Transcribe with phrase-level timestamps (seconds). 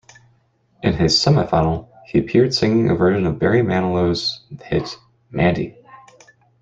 [0.81, 4.97] In his semi-final, he appeared singing a version of Barry Manilow's hit,
[5.29, 5.77] "Mandy".